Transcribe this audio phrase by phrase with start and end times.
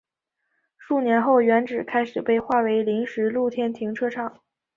[0.79, 4.39] 数年后原址开始被划为临时露天停车场。